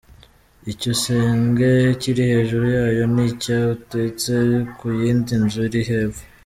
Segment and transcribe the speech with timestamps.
[0.71, 1.69] Icyo gisenge
[2.01, 4.33] kiri hejuru yayo ni icyaututse
[4.77, 6.23] ku yindi nzu iri hepfo.